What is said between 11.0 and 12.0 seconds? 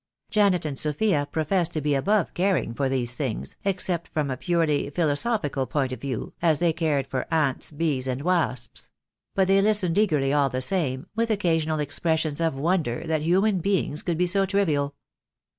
with occasional